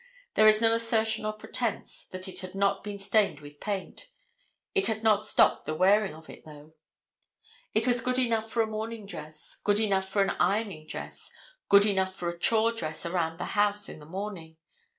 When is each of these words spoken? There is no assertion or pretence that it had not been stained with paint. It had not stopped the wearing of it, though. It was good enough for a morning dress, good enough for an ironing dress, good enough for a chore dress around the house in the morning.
There 0.33 0.47
is 0.47 0.61
no 0.61 0.73
assertion 0.73 1.27
or 1.27 1.33
pretence 1.33 2.07
that 2.07 2.27
it 2.27 2.39
had 2.39 2.55
not 2.55 2.83
been 2.83 2.97
stained 2.97 3.39
with 3.39 3.59
paint. 3.59 4.09
It 4.73 4.87
had 4.87 5.03
not 5.03 5.21
stopped 5.23 5.65
the 5.65 5.75
wearing 5.75 6.15
of 6.15 6.27
it, 6.27 6.43
though. 6.43 6.73
It 7.75 7.85
was 7.85 8.01
good 8.01 8.17
enough 8.17 8.49
for 8.49 8.63
a 8.63 8.65
morning 8.65 9.05
dress, 9.05 9.59
good 9.63 9.79
enough 9.79 10.09
for 10.09 10.23
an 10.23 10.31
ironing 10.39 10.87
dress, 10.87 11.29
good 11.69 11.85
enough 11.85 12.15
for 12.15 12.29
a 12.29 12.39
chore 12.39 12.71
dress 12.71 13.05
around 13.05 13.37
the 13.37 13.45
house 13.53 13.89
in 13.89 13.99
the 13.99 14.07
morning. 14.07 14.57